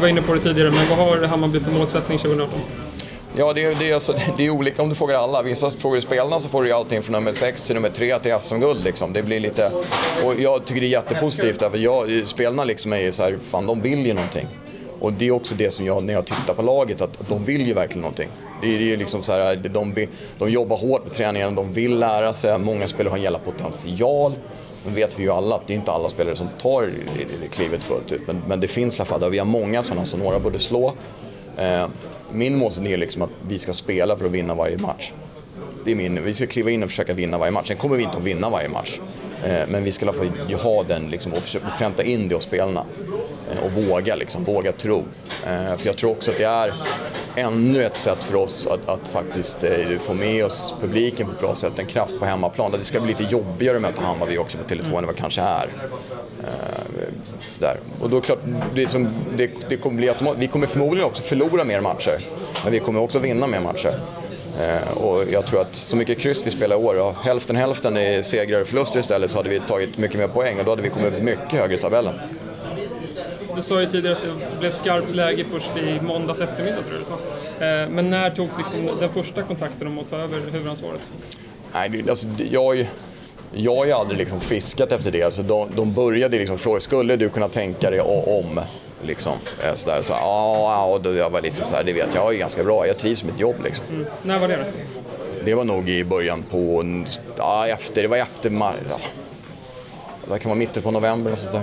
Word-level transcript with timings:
Du 0.00 0.02
var 0.02 0.08
inne 0.08 0.22
på 0.22 0.34
det 0.34 0.40
tidigare, 0.40 0.70
men 0.70 0.88
vad 0.88 0.98
har 0.98 1.26
Hammarby 1.26 1.60
för 1.60 1.70
målsättning 1.70 2.18
2018? 2.18 2.60
Ja, 3.36 3.52
det 3.52 3.64
är, 3.64 3.74
det, 3.74 3.90
är, 3.90 3.94
alltså, 3.94 4.14
det 4.36 4.46
är 4.46 4.50
olika 4.50 4.82
om 4.82 4.88
du 4.88 4.94
frågar 4.94 5.14
alla. 5.14 5.42
Vissa 5.42 5.70
frågar 5.70 5.96
du 5.96 6.00
spelarna 6.00 6.38
så 6.38 6.48
får 6.48 6.62
du 6.62 6.68
ju 6.68 6.74
allting 6.74 7.02
från 7.02 7.12
nummer 7.12 7.32
6 7.32 7.62
till 7.62 7.74
nummer 7.74 7.90
3 7.90 8.18
till 8.18 8.40
SM-guld. 8.40 8.84
Liksom. 8.84 9.12
Det 9.12 9.22
blir 9.22 9.40
lite... 9.40 9.72
Och 10.24 10.34
jag 10.38 10.64
tycker 10.64 10.80
det 10.80 10.86
är 10.86 10.90
jättepositivt 10.90 11.60
därför 11.60 11.78
jag, 11.78 12.26
spelarna 12.26 12.64
liksom 12.64 12.92
är 12.92 13.12
så 13.12 13.22
här, 13.22 13.38
fan 13.50 13.66
de 13.66 13.80
vill 13.80 14.06
ju 14.06 14.14
någonting. 14.14 14.46
Och 15.00 15.12
det 15.12 15.28
är 15.28 15.30
också 15.30 15.54
det 15.54 15.70
som 15.70 15.86
jag, 15.86 16.04
när 16.04 16.14
jag 16.14 16.26
tittar 16.26 16.54
på 16.54 16.62
laget, 16.62 17.00
att, 17.00 17.20
att 17.20 17.28
de 17.28 17.44
vill 17.44 17.66
ju 17.66 17.74
verkligen 17.74 18.02
någonting. 18.02 18.28
Det 18.62 18.74
är, 18.74 18.78
det 18.78 18.92
är 18.92 18.96
liksom 18.96 19.22
så 19.22 19.32
här, 19.32 19.56
de, 19.56 20.06
de 20.38 20.50
jobbar 20.50 20.76
hårt 20.76 21.04
på 21.04 21.10
träningen, 21.10 21.54
de 21.54 21.72
vill 21.72 21.98
lära 21.98 22.32
sig, 22.32 22.58
många 22.58 22.88
spelare 22.88 23.10
har 23.10 23.16
en 23.16 23.22
jävla 23.22 23.38
potential. 23.38 24.32
Men 24.84 24.94
vet 24.94 25.18
vi 25.18 25.22
ju 25.22 25.30
alla 25.30 25.54
att 25.54 25.66
det 25.66 25.72
är 25.72 25.76
inte 25.76 25.92
alla 25.92 26.08
spelare 26.08 26.36
som 26.36 26.48
tar 26.58 26.90
klivet 27.50 27.84
fullt 27.84 28.12
ut. 28.12 28.20
Men, 28.26 28.42
men 28.48 28.60
det 28.60 28.68
finns 28.68 28.94
i 28.94 28.98
alla 28.98 29.04
fall, 29.04 29.30
vi 29.30 29.38
har 29.38 29.46
många 29.46 29.82
sådana 29.82 30.06
som 30.06 30.20
några 30.20 30.38
borde 30.38 30.58
slå. 30.58 30.94
Eh, 31.56 31.88
min 32.32 32.58
målsättning 32.58 32.92
är 32.92 32.96
liksom 32.96 33.22
att 33.22 33.30
vi 33.48 33.58
ska 33.58 33.72
spela 33.72 34.16
för 34.16 34.26
att 34.26 34.32
vinna 34.32 34.54
varje 34.54 34.78
match. 34.78 35.12
Det 35.84 35.90
är 35.90 35.94
min, 35.94 36.24
vi 36.24 36.34
ska 36.34 36.46
kliva 36.46 36.70
in 36.70 36.82
och 36.82 36.88
försöka 36.88 37.14
vinna 37.14 37.38
varje 37.38 37.50
match. 37.50 37.68
Sen 37.68 37.76
kommer 37.76 37.96
vi 37.96 38.02
inte 38.02 38.16
att 38.16 38.24
vinna 38.24 38.50
varje 38.50 38.68
match. 38.68 39.00
Eh, 39.44 39.62
men 39.68 39.84
vi 39.84 39.92
ska 39.92 40.06
i 40.06 40.08
alla 40.08 40.18
fall 40.18 40.54
ha 40.54 40.82
den 40.82 41.10
liksom, 41.10 41.32
och 41.32 41.42
försöka 41.42 41.66
pränta 41.78 42.02
in 42.04 42.28
det 42.28 42.34
hos 42.34 42.44
spelarna. 42.44 42.84
Eh, 43.50 43.64
och 43.64 43.72
våga, 43.72 44.14
liksom, 44.14 44.44
våga 44.44 44.72
tro. 44.72 45.04
Eh, 45.46 45.76
för 45.76 45.86
jag 45.86 45.96
tror 45.96 46.10
också 46.10 46.30
att 46.30 46.38
det 46.38 46.44
är 46.44 46.74
ännu 47.36 47.84
ett 47.84 47.96
sätt 47.96 48.24
för 48.24 48.34
oss 48.36 48.66
att, 48.66 48.88
att 48.88 49.08
faktiskt 49.08 49.64
eh, 49.64 49.98
få 49.98 50.14
med 50.14 50.44
oss 50.44 50.74
publiken 50.80 51.26
på 51.26 51.32
ett 51.32 51.40
bra 51.40 51.54
sätt, 51.54 51.72
en 51.76 51.86
kraft 51.86 52.18
på 52.18 52.24
hemmaplan. 52.24 52.72
Det 52.72 52.84
ska 52.84 53.00
bli 53.00 53.12
lite 53.18 53.32
jobbigare 53.32 53.76
att 53.76 53.82
möta 53.82 54.02
Hammarby 54.02 54.38
också 54.38 54.58
på 54.58 54.64
Tele2 54.74 54.86
än 54.98 55.06
vad 55.06 55.14
det 55.14 55.20
kanske 55.20 55.40
är. 55.40 55.68
Eh, 56.42 57.08
sådär. 57.48 57.80
Och 58.00 58.10
då 58.10 58.20
klart, 58.20 58.38
det, 58.74 58.88
som, 58.88 59.08
det, 59.36 59.50
det 59.68 59.76
kommer 59.76 59.96
bli 59.96 60.08
automat- 60.08 60.36
Vi 60.38 60.46
kommer 60.46 60.66
förmodligen 60.66 61.08
också 61.08 61.22
förlora 61.22 61.64
mer 61.64 61.80
matcher, 61.80 62.26
men 62.64 62.72
vi 62.72 62.78
kommer 62.78 63.00
också 63.00 63.18
vinna 63.18 63.46
mer 63.46 63.60
matcher. 63.60 63.94
Eh, 64.60 64.98
och 64.98 65.24
jag 65.32 65.46
tror 65.46 65.60
att 65.60 65.74
så 65.74 65.96
mycket 65.96 66.18
kryss 66.18 66.46
vi 66.46 66.50
spelar 66.50 66.76
i 66.76 66.78
år, 66.78 67.00
och 67.00 67.14
hälften 67.24 67.56
hälften 67.56 67.96
i 67.96 68.22
segrar 68.22 68.60
och 68.60 68.66
förluster 68.66 69.00
istället, 69.00 69.30
så 69.30 69.38
hade 69.38 69.48
vi 69.48 69.60
tagit 69.60 69.98
mycket 69.98 70.18
mer 70.20 70.28
poäng 70.28 70.58
och 70.58 70.64
då 70.64 70.70
hade 70.70 70.82
vi 70.82 70.88
kommit 70.88 71.22
mycket 71.22 71.52
högre 71.52 71.74
i 71.74 71.78
tabellen. 71.78 72.14
Du 73.56 73.62
sa 73.62 73.80
ju 73.80 73.86
tidigare 73.86 74.16
att 74.16 74.22
det 74.22 74.58
blev 74.58 74.72
skarpt 74.72 75.14
läge 75.14 75.44
först 75.52 75.70
i 75.76 76.00
måndags 76.00 76.40
eftermiddag 76.40 76.82
tror 76.82 76.92
jag 76.92 77.00
du 77.00 77.04
sa. 77.04 77.66
Eh, 77.66 77.88
men 77.88 78.10
när 78.10 78.30
togs 78.30 78.56
liksom 78.58 78.88
den 79.00 79.12
första 79.12 79.42
kontakten 79.42 79.86
om 79.86 79.98
att 79.98 80.10
ta 80.10 80.16
över 80.16 80.40
huvudansvaret? 80.52 81.10
Nej, 81.72 82.04
alltså, 82.08 82.26
jag, 82.50 82.86
jag 83.52 83.76
har 83.76 83.86
ju 83.86 83.92
aldrig 83.92 84.18
liksom 84.18 84.40
fiskat 84.40 84.92
efter 84.92 85.10
det. 85.10 85.22
Alltså, 85.22 85.42
de, 85.42 85.68
de 85.76 85.92
började 85.92 86.38
liksom 86.38 86.58
fråga, 86.58 86.80
skulle 86.80 87.16
du 87.16 87.28
kunna 87.28 87.48
tänka 87.48 87.90
dig 87.90 88.00
om? 88.00 88.60
Liksom, 89.02 89.32
eh, 89.64 89.74
så 89.74 89.90
där, 89.90 90.02
så, 90.02 90.12
ja, 90.12 90.84
och 90.84 91.00
då 91.00 91.14
jag 91.14 91.30
var 91.30 91.40
lite 91.40 91.56
så 91.56 91.74
här, 91.76 91.84
det 91.84 91.92
vet 91.92 92.14
jag, 92.14 92.24
jag 92.24 92.34
är 92.34 92.38
ganska 92.38 92.64
bra, 92.64 92.86
jag 92.86 92.98
trivs 92.98 93.24
med 93.24 93.32
mitt 93.32 93.40
jobb. 93.40 93.56
Liksom. 93.64 93.84
Mm. 93.90 94.06
När 94.22 94.38
var 94.38 94.48
det 94.48 94.56
då? 94.56 94.62
Det 95.44 95.54
var 95.54 95.64
nog 95.64 95.88
i 95.88 96.04
början 96.04 96.42
på, 96.50 96.84
ja, 97.36 97.68
efter, 97.68 98.02
det 98.02 98.08
var 98.08 98.16
efter 98.16 98.50
maj, 98.50 98.76
ja. 98.90 98.96
Det 100.32 100.38
kan 100.38 100.48
vara 100.48 100.58
mitten 100.58 100.82
på 100.82 100.90
november 100.90 101.32
och 101.32 101.38
sånt 101.38 101.52
där. 101.52 101.62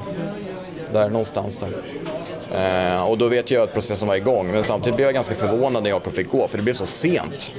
Där 0.94 1.10
någonstans 1.10 1.58
där. 1.58 1.72
Eh, 2.56 3.10
och 3.10 3.18
då 3.18 3.28
vet 3.28 3.52
jag 3.52 3.64
att 3.64 3.74
processen 3.74 4.08
var 4.08 4.16
igång, 4.16 4.52
men 4.52 4.64
samtidigt 4.64 4.96
blev 4.96 5.08
jag 5.08 5.14
ganska 5.14 5.36
förvånad 5.36 5.84
när 5.84 5.90
Jakob 5.90 6.14
fick 6.14 6.30
gå, 6.30 6.48
för 6.48 6.58
det 6.58 6.64
blev 6.64 6.74
så 6.74 6.86
sent. 6.86 7.54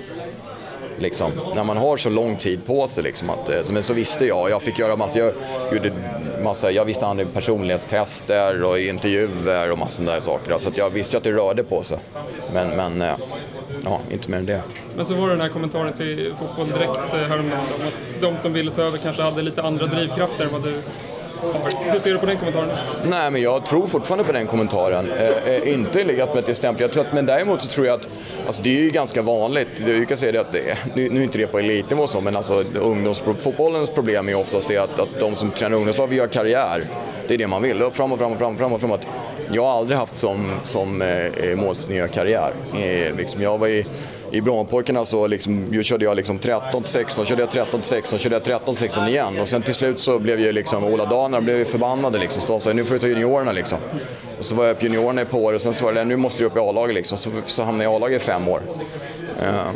Liksom, 0.99 1.31
när 1.55 1.65
man 1.65 1.77
har 1.77 1.97
så 1.97 2.09
lång 2.09 2.37
tid 2.37 2.67
på 2.67 2.87
sig. 2.87 3.05
Liksom, 3.05 3.31
att, 3.31 3.49
eh, 3.49 3.57
men 3.73 3.83
så 3.83 3.93
visste 3.95 4.27
jag. 4.27 4.51
Jag 4.51 4.63
fick 4.63 4.79
göra 4.79 4.97
massa, 4.97 5.19
jag, 5.19 5.33
gjorde 5.73 5.93
massa, 6.43 6.71
jag 6.71 6.85
visste 6.85 7.07
han 7.07 7.27
personlighetstester 7.35 8.65
och 8.65 8.79
intervjuer 8.79 9.73
och 9.73 9.79
massor 9.79 10.05
där 10.05 10.21
saker. 10.21 10.59
Så 10.59 10.71
jag 10.75 10.91
visste 10.91 11.17
att 11.17 11.23
det 11.23 11.33
rörde 11.33 11.65
på 11.65 11.83
sig. 11.83 11.99
Men, 12.53 12.69
men 12.69 13.03
eh, 13.03 13.15
ja, 13.85 14.01
inte 14.11 14.31
mer 14.31 14.39
än 14.39 14.47
det. 14.47 14.63
Men 14.97 15.07
så 15.07 15.15
var 15.15 15.27
det 15.27 15.33
den 15.33 15.41
här 15.41 15.49
kommentaren 15.49 15.93
till 15.93 16.35
Fotboll 16.41 16.69
Direkt 16.69 17.15
eh, 17.15 17.21
häromdagen 17.21 17.67
om 17.81 17.87
att 17.87 18.21
de 18.21 18.37
som 18.39 18.53
ville 18.53 18.71
ta 18.71 18.83
över 18.83 18.99
kanske 18.99 19.23
hade 19.23 19.43
lite 19.43 19.63
andra 19.63 19.87
drivkrafter 19.87 20.45
än 20.45 20.53
vad 20.53 20.63
du 20.63 20.83
hur 21.93 21.99
ser 21.99 22.13
du 22.13 22.19
på 22.19 22.27
den 22.27 22.39
kommentaren? 22.39 22.69
Nej, 23.05 23.31
men 23.31 23.43
jag 23.43 23.67
tror 23.67 23.87
fortfarande 23.87 24.25
på 24.25 24.33
den 24.33 24.47
kommentaren. 24.47 25.11
Eh, 25.11 25.55
eh, 25.55 25.73
inte 25.73 26.05
legat 26.05 26.35
med 26.35 26.49
ett 26.49 26.57
stämpel. 26.57 26.83
Jag 26.83 26.93
tror 26.93 27.07
att, 27.07 27.13
men 27.13 27.27
däremot 27.27 27.63
så 27.63 27.69
tror 27.69 27.87
jag 27.87 27.95
att, 27.95 28.09
alltså 28.47 28.63
det 28.63 28.79
är 28.79 28.83
ju 28.83 28.91
ganska 28.91 29.23
vanligt, 29.23 29.69
du 29.77 30.07
kan 30.07 30.17
säga 30.17 30.33
det 30.33 30.41
att, 30.41 30.53
det, 30.53 30.79
nu, 30.95 31.09
nu 31.11 31.21
är 31.21 31.25
inte 31.25 31.39
det 31.39 31.47
på 31.47 31.59
elitnivå 31.59 32.07
så, 32.07 32.21
men 32.21 32.37
alltså 32.37 32.65
ungdomsfotbollens 32.75 33.91
problem 33.91 34.29
är 34.29 34.35
oftast 34.35 34.69
det 34.69 34.79
att, 34.79 35.01
att 35.01 35.21
de 35.21 35.35
som 35.35 35.51
tränar 35.51 35.77
ungdomslag 35.77 36.07
vill 36.07 36.19
göra 36.19 36.29
karriär. 36.29 36.85
Det 37.29 37.35
är 37.35 37.39
det 37.39 37.47
man 37.47 37.63
vill, 37.63 37.83
Fram 37.93 38.13
och 38.13 38.19
fram 38.19 38.33
och 38.33 38.39
fram 38.39 38.53
och 38.53 38.59
fram 38.59 38.73
och 38.73 38.81
framåt. 38.81 39.07
Jag 39.53 39.65
har 39.65 39.79
aldrig 39.79 39.99
haft 39.99 40.17
som, 40.17 40.51
som 40.63 41.03
eh, 41.03 41.27
eh 41.27 41.57
målsnö 41.57 41.95
att 41.95 41.99
göra 41.99 42.09
karriär. 42.09 42.53
Eh, 42.75 43.17
liksom, 43.17 43.43
jag 43.43 43.59
var 43.59 43.69
i 43.69 43.87
i 44.31 44.41
Brommapojkarna 44.41 45.05
så 45.05 45.27
liksom, 45.27 45.83
körde 45.83 46.05
jag 46.05 46.17
liksom 46.17 46.39
13 46.39 46.83
16, 46.85 47.27
körde 47.27 47.43
jag 47.43 47.51
13 47.51 47.83
16, 47.83 48.19
körde 48.19 48.35
jag 48.35 48.45
13 48.45 48.77
16 48.77 49.09
igen. 49.09 49.41
Och 49.41 49.49
sen 49.49 49.63
till 49.63 49.75
slut 49.75 49.99
så 49.99 50.19
blev 50.19 50.41
ju 50.41 50.53
liksom 50.53 50.85
Ola 50.85 51.05
Danar 51.05 51.41
blev 51.41 51.65
förbannade 51.65 52.19
liksom. 52.19 52.43
Så 52.43 52.61
sa 52.61 52.73
nu 52.73 52.85
får 52.85 52.95
du 52.95 52.99
ta 52.99 53.07
juniorerna 53.07 53.53
liksom. 53.53 53.79
Och 54.39 54.45
så 54.45 54.55
var 54.55 54.65
jag 54.65 54.79
på 54.79 54.85
juniorerna 54.85 55.21
i 55.21 55.25
ett 55.25 55.31
par 55.31 55.39
år 55.39 55.53
och 55.53 55.61
sen 55.61 55.75
så 55.75 55.85
var 55.85 55.93
det 55.93 56.05
nu 56.05 56.17
måste 56.17 56.43
du 56.43 56.47
upp 56.47 56.57
i 56.57 56.61
A-laget 56.61 56.95
liksom. 56.95 57.19
Så, 57.19 57.31
så 57.45 57.63
hamnade 57.63 57.85
jag 57.85 57.93
i 57.93 57.97
A-laget 57.97 58.23
i 58.23 58.25
fem 58.25 58.49
år. 58.49 58.63
Uh, 59.43 59.71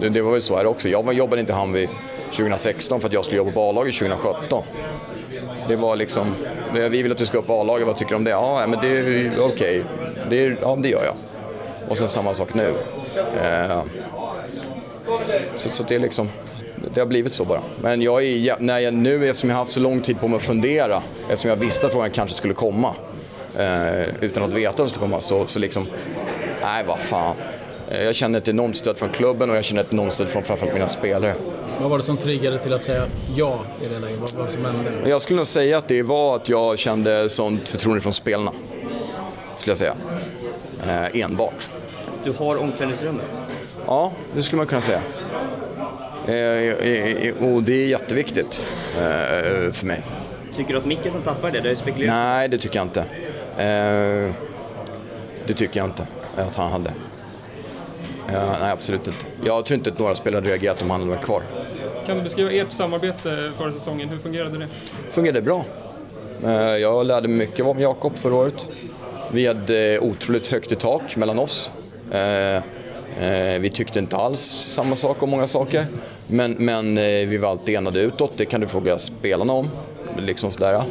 det, 0.00 0.08
det, 0.08 0.22
var 0.22 0.32
väl 0.32 0.40
så 0.40 0.56
här 0.56 0.66
också. 0.66 0.88
Jag 0.88 1.12
jobbade 1.14 1.40
inte 1.40 1.52
i 1.52 1.56
Hammarby 1.56 1.88
2016 2.30 3.00
för 3.00 3.08
att 3.08 3.12
jag 3.12 3.24
skulle 3.24 3.38
jobba 3.38 3.50
på 3.50 3.68
A-laget 3.68 3.94
2017. 3.94 4.62
Det 5.68 5.76
var 5.76 5.96
liksom, 5.96 6.34
vi 6.72 7.02
vill 7.02 7.12
att 7.12 7.18
du 7.18 7.26
ska 7.26 7.38
upp 7.38 7.46
på 7.46 7.60
A-laget, 7.60 7.86
vad 7.86 7.96
tycker 7.96 8.10
du 8.10 8.16
om 8.16 8.24
det? 8.24 8.30
Ja, 8.30 8.66
men 8.66 8.80
det 8.80 8.88
är 8.88 9.32
okej. 9.40 9.82
Okay. 10.26 10.56
ja, 10.60 10.78
det 10.82 10.88
gör 10.88 11.04
jag. 11.04 11.14
Och 11.88 11.98
sen 11.98 12.08
samma 12.08 12.34
sak 12.34 12.54
nu. 12.54 12.74
Eh, 13.42 13.82
så, 15.54 15.70
så 15.70 15.82
det 15.82 15.94
är 15.94 15.98
liksom, 15.98 16.28
det 16.94 17.00
har 17.00 17.06
blivit 17.06 17.34
så 17.34 17.44
bara. 17.44 17.62
Men 17.82 18.02
jag 18.02 18.24
är, 18.24 18.56
när 18.58 18.78
jag, 18.78 18.94
nu 18.94 19.28
eftersom 19.28 19.50
jag 19.50 19.56
har 19.56 19.62
haft 19.62 19.72
så 19.72 19.80
lång 19.80 20.00
tid 20.00 20.20
på 20.20 20.28
mig 20.28 20.36
att 20.36 20.42
fundera, 20.42 21.02
eftersom 21.28 21.48
jag 21.48 21.56
visste 21.56 21.86
att 21.86 21.92
frågan 21.92 22.10
kanske 22.10 22.36
skulle 22.36 22.54
komma, 22.54 22.94
eh, 23.58 24.02
utan 24.20 24.42
att 24.42 24.52
veta 24.52 24.70
att 24.70 24.76
den 24.76 24.88
skulle 24.88 25.00
komma, 25.00 25.20
så, 25.20 25.46
så 25.46 25.58
liksom, 25.58 25.86
nej 26.62 26.84
vad 26.86 26.98
fan. 26.98 27.34
Eh, 27.90 28.02
jag 28.02 28.14
känner 28.14 28.38
ett 28.38 28.48
enormt 28.48 28.76
stöd 28.76 28.98
från 28.98 29.08
klubben 29.08 29.50
och 29.50 29.56
jag 29.56 29.64
känner 29.64 29.82
ett 29.82 29.92
enormt 29.92 30.12
stöd 30.12 30.28
från 30.28 30.42
framförallt 30.42 30.74
mina 30.74 30.88
spelare. 30.88 31.34
Vad 31.80 31.90
var 31.90 31.98
det 31.98 32.04
som 32.04 32.16
triggade 32.16 32.58
till 32.58 32.72
att 32.72 32.84
säga 32.84 33.06
ja 33.36 33.60
i 33.82 33.88
det 33.88 33.98
läget? 33.98 34.20
Vad 34.20 34.32
var 34.32 34.46
det 34.46 34.52
som 34.52 34.64
hände? 34.64 35.08
Jag 35.08 35.22
skulle 35.22 35.36
nog 35.36 35.46
säga 35.46 35.78
att 35.78 35.88
det 35.88 36.02
var 36.02 36.36
att 36.36 36.48
jag 36.48 36.78
kände 36.78 37.28
sånt 37.28 37.68
förtroende 37.68 38.00
från 38.00 38.12
spelarna. 38.12 38.52
Skulle 39.68 39.88
jag 39.88 39.96
säga. 40.82 41.08
Eh, 41.12 41.20
enbart. 41.22 41.70
Du 42.24 42.32
har 42.32 42.56
omklädningsrummet? 42.56 43.24
Ja, 43.86 44.12
det 44.34 44.42
skulle 44.42 44.56
man 44.56 44.66
kunna 44.66 44.80
säga. 44.80 45.00
Eh, 46.26 47.44
och 47.44 47.62
det 47.62 47.72
är 47.72 47.86
jätteviktigt 47.86 48.66
eh, 48.96 49.72
för 49.72 49.86
mig. 49.86 50.02
Tycker 50.56 50.72
du 50.72 50.78
att 50.78 50.86
Mickelson 50.86 51.22
tappar 51.22 51.50
det? 51.50 51.60
Det 51.60 51.76
spekulerat. 51.76 52.14
Nej, 52.14 52.48
det 52.48 52.58
tycker 52.58 52.76
jag 52.78 52.86
inte. 52.86 53.00
Eh, 53.58 54.34
det 55.46 55.54
tycker 55.56 55.80
jag 55.80 55.86
inte 55.88 56.06
att 56.36 56.56
han 56.56 56.72
hade. 56.72 56.90
nej, 58.32 58.72
absolut 58.72 59.06
inte. 59.06 59.26
Jag 59.44 59.66
tror 59.66 59.78
inte 59.78 59.90
att 59.90 59.98
några 59.98 60.14
spelare 60.14 60.38
hade 60.40 60.50
reagerat 60.50 60.82
om 60.82 60.90
han 60.90 61.00
hade 61.00 61.12
varit 61.12 61.24
kvar. 61.24 61.42
Kan 62.06 62.16
du 62.16 62.22
beskriva 62.22 62.52
ert 62.52 62.72
samarbete 62.72 63.52
förra 63.56 63.72
säsongen? 63.72 64.08
Hur 64.08 64.18
fungerade 64.18 64.58
det? 64.58 64.68
Det 65.06 65.12
fungerade 65.12 65.42
bra. 65.42 65.64
Jag 66.80 67.06
lärde 67.06 67.28
mig 67.28 67.36
mycket 67.38 67.66
om 67.66 67.80
Jakob 67.80 68.18
förra 68.18 68.34
året. 68.34 68.70
Vi 69.32 69.46
hade 69.46 69.98
otroligt 69.98 70.48
högt 70.48 70.72
i 70.72 70.74
tak 70.74 71.16
mellan 71.16 71.38
oss. 71.38 71.70
Eh, 72.12 72.56
eh, 72.56 73.58
vi 73.60 73.70
tyckte 73.70 73.98
inte 73.98 74.16
alls 74.16 74.40
samma 74.40 74.96
sak 74.96 75.22
om 75.22 75.30
många 75.30 75.46
saker. 75.46 75.86
Men, 76.26 76.52
men 76.52 76.98
eh, 76.98 77.04
vi 77.04 77.36
var 77.36 77.48
alltid 77.48 77.74
enade 77.74 78.00
utåt, 78.00 78.32
det 78.36 78.44
kan 78.44 78.60
du 78.60 78.66
fråga 78.66 78.98
spelarna 78.98 79.52
om. 79.52 79.70
Liksom 80.18 80.50
sådär. 80.50 80.82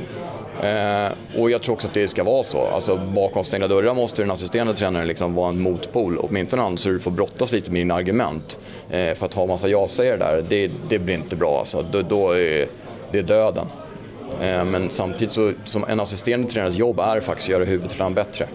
Eh, 0.62 1.40
och 1.42 1.52
jag 1.52 1.62
tror 1.62 1.74
också 1.76 1.88
att 1.88 1.94
det 1.94 2.08
ska 2.08 2.24
vara 2.24 2.44
så. 2.44 2.68
Alltså, 2.68 2.98
bakom 3.16 3.44
stängda 3.44 3.68
dörrar 3.68 3.94
måste 3.94 4.22
den 4.22 4.32
assisterande 4.32 4.74
tränaren 4.74 5.08
liksom 5.08 5.34
vara 5.34 5.50
en 5.50 5.62
motpol. 5.62 6.18
Åtminstone 6.18 6.62
annars 6.62 6.80
så 6.80 6.90
du 6.90 7.00
får 7.00 7.12
brottas 7.12 7.52
lite 7.52 7.72
med 7.72 7.82
dina 7.82 7.94
argument. 7.94 8.60
Eh, 8.90 9.14
för 9.14 9.26
att 9.26 9.34
ha 9.34 9.46
massa 9.46 9.68
ja-sägare 9.68 10.18
där, 10.18 10.46
det, 10.50 10.72
det 10.90 11.00
blir 11.00 11.16
inte 11.16 11.36
bra. 11.36 11.60
Alltså. 11.60 11.86
Då, 11.92 12.02
då 12.02 12.32
är 12.32 12.68
det 13.12 13.22
döden. 13.22 13.66
Eh, 14.42 14.66
men 14.66 14.90
samtidigt 14.90 15.32
så, 15.32 15.52
som 15.64 15.86
en 15.88 16.00
assisterande 16.00 16.50
tränares 16.50 16.78
jobb 16.78 17.00
är 17.00 17.20
faktiskt 17.20 17.50
att 17.50 17.54
göra 17.54 17.66
huvudtränaren 17.66 18.14
bättre. 18.14 18.48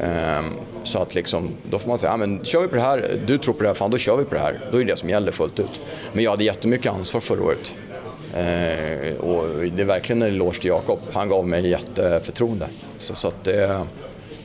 Ehm, 0.00 0.44
så 0.82 0.98
att 0.98 1.14
liksom, 1.14 1.50
då 1.70 1.78
får 1.78 1.88
man 1.88 1.98
säga, 1.98 2.12
ja, 2.12 2.16
men 2.16 2.44
kör 2.44 2.60
vi 2.62 2.68
på 2.68 2.76
det 2.76 2.82
här, 2.82 3.20
du 3.26 3.38
tror 3.38 3.54
på 3.54 3.62
det 3.62 3.68
här, 3.68 3.74
fan 3.74 3.90
då 3.90 3.98
kör 3.98 4.16
vi 4.16 4.24
på 4.24 4.34
det 4.34 4.40
här. 4.40 4.60
Då 4.72 4.80
är 4.80 4.84
det 4.84 4.92
det 4.92 4.96
som 4.96 5.08
gäller 5.08 5.32
fullt 5.32 5.60
ut. 5.60 5.80
Men 6.12 6.24
jag 6.24 6.30
hade 6.30 6.44
jättemycket 6.44 6.92
ansvar 6.92 7.20
förra 7.20 7.44
året. 7.44 7.76
Eh, 8.34 9.16
och 9.20 9.46
det 9.76 9.82
är 9.82 9.86
verkligen 9.86 10.22
en 10.22 10.28
eloge 10.28 10.60
till 10.60 10.68
Jakob. 10.68 10.98
Han 11.12 11.28
gav 11.28 11.46
mig 11.46 11.68
jätteförtroende. 11.68 12.68
Så, 12.98 13.14
så 13.14 13.28
att 13.28 13.44
det, 13.44 13.64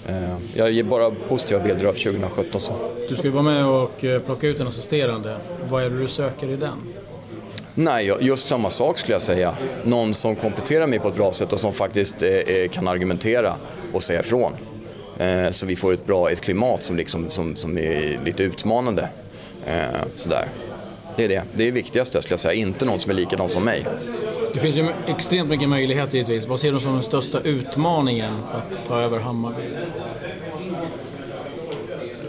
eh, 0.07 0.37
jag 0.53 0.71
ger 0.71 0.83
bara 0.83 1.11
positiva 1.11 1.59
bilder 1.59 1.85
av 1.85 1.93
2017. 1.93 2.59
Så. 2.59 2.73
Du 3.09 3.15
ska 3.15 3.23
ju 3.23 3.29
vara 3.29 3.43
med 3.43 3.65
och 3.65 4.05
plocka 4.25 4.47
ut 4.47 4.59
en 4.59 4.67
assisterande. 4.67 5.37
Vad 5.69 5.83
är 5.83 5.89
det 5.89 5.99
du 5.99 6.07
söker 6.07 6.49
i 6.49 6.55
den? 6.55 6.77
Nej, 7.75 8.11
just 8.19 8.47
samma 8.47 8.69
sak 8.69 8.97
skulle 8.97 9.15
jag 9.15 9.21
säga. 9.21 9.53
Någon 9.83 10.13
som 10.13 10.35
kompletterar 10.35 10.87
mig 10.87 10.99
på 10.99 11.07
ett 11.07 11.15
bra 11.15 11.31
sätt 11.31 11.53
och 11.53 11.59
som 11.59 11.73
faktiskt 11.73 12.23
eh, 12.23 12.69
kan 12.71 12.87
argumentera 12.87 13.55
och 13.93 14.03
säga 14.03 14.19
ifrån. 14.19 14.53
Eh, 15.17 15.49
så 15.49 15.65
vi 15.65 15.75
får 15.75 15.93
ett 15.93 16.05
bra 16.05 16.29
ett 16.29 16.41
klimat 16.41 16.83
som, 16.83 16.97
liksom, 16.97 17.29
som, 17.29 17.55
som 17.55 17.77
är 17.77 18.19
lite 18.25 18.43
utmanande. 18.43 19.09
Eh, 19.65 19.83
sådär. 20.15 20.47
Det 21.15 21.23
är 21.23 21.29
det. 21.29 21.43
Det 21.53 21.63
är 21.63 21.65
det 21.65 21.71
viktigaste 21.71 22.21
skulle 22.21 22.33
jag 22.33 22.39
säga. 22.39 22.53
Inte 22.53 22.85
någon 22.85 22.99
som 22.99 23.11
är 23.11 23.15
likadan 23.15 23.49
som 23.49 23.63
mig. 23.63 23.85
Det 24.53 24.59
finns 24.59 24.75
ju 24.75 24.89
extremt 25.07 25.49
mycket 25.49 25.69
möjligheter 25.69 26.13
givetvis. 26.13 26.47
Vad 26.47 26.59
ser 26.59 26.71
du 26.71 26.79
som 26.79 26.93
den 26.93 27.03
största 27.03 27.39
utmaningen 27.39 28.43
att 28.53 28.85
ta 28.85 28.99
över 29.01 29.19
Hammarby? 29.19 29.63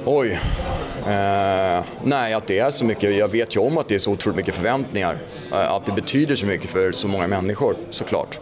Oj. 0.04 0.38
Eh, 1.06 1.84
nej, 2.04 2.32
att 2.34 2.46
det 2.46 2.58
är 2.58 2.70
så 2.70 2.84
mycket. 2.84 3.16
Jag 3.16 3.28
vet 3.28 3.56
ju 3.56 3.60
om 3.60 3.78
att 3.78 3.88
det 3.88 3.94
är 3.94 3.98
så 3.98 4.10
otroligt 4.10 4.36
mycket 4.36 4.54
förväntningar. 4.54 5.18
Eh, 5.52 5.72
att 5.72 5.86
det 5.86 5.92
betyder 5.92 6.36
så 6.36 6.46
mycket 6.46 6.70
för 6.70 6.92
så 6.92 7.08
många 7.08 7.26
människor, 7.26 7.76
såklart. 7.90 8.40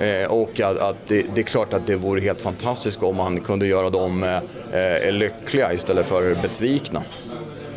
Eh, 0.00 0.32
och 0.32 0.60
att, 0.60 0.78
att 0.78 0.96
det, 1.06 1.26
det, 1.34 1.40
är 1.40 1.42
klart 1.42 1.72
att 1.72 1.86
det 1.86 1.96
vore 1.96 2.20
helt 2.20 2.42
fantastiskt 2.42 3.02
om 3.02 3.16
man 3.16 3.40
kunde 3.40 3.66
göra 3.66 3.90
dem 3.90 4.22
eh, 4.22 5.06
eh 5.06 5.12
lyckliga 5.12 5.72
istället 5.72 6.06
för 6.06 6.42
besvikna. 6.42 7.02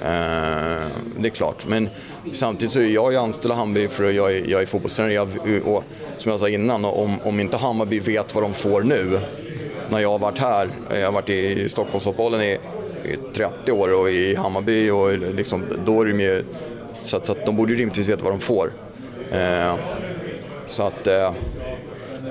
Eh, 0.01 0.87
det 1.17 1.27
är 1.27 1.29
klart. 1.29 1.65
Men 1.67 1.89
samtidigt 2.31 2.73
så 2.73 2.79
är 2.81 2.85
jag 2.85 3.15
anställd 3.15 3.51
av 3.51 3.57
Hammarby 3.57 3.87
för 3.87 4.11
jag 4.11 4.31
är, 4.31 4.47
jag 4.47 4.61
är 4.61 4.65
fotbollstränare. 4.65 5.19
och 5.65 5.83
som 6.17 6.31
jag 6.31 6.39
sa 6.39 6.49
innan, 6.49 6.85
om, 6.85 7.17
om 7.23 7.39
inte 7.39 7.57
Hammarby 7.57 7.99
vet 7.99 8.35
vad 8.35 8.43
de 8.43 8.53
får 8.53 8.81
nu, 8.81 9.19
när 9.89 9.99
jag 9.99 10.09
har 10.09 10.19
varit 10.19 10.39
här, 10.39 10.69
jag 10.89 11.05
har 11.05 11.11
varit 11.11 11.29
i 11.29 11.69
Stockholmsfotbollen 11.69 12.41
i 12.41 12.57
30 13.34 13.72
år 13.72 13.94
och 13.94 14.10
i 14.10 14.36
Hammarby 14.36 14.90
och 14.90 15.18
liksom, 15.18 15.63
då 15.86 16.01
är 16.01 16.06
de 16.06 16.19
ju, 16.19 16.44
så 17.01 17.18
att, 17.18 17.25
så 17.25 17.31
att 17.31 17.46
de 17.46 17.56
borde 17.56 17.72
ju 17.72 17.78
rimligtvis 17.78 18.10
veta 18.10 18.24
vad 18.24 18.34
de 18.34 18.40
får. 18.40 18.72
Eh, 19.31 19.75
så 20.66 20.84
att 20.84 21.07
eh, 21.07 21.31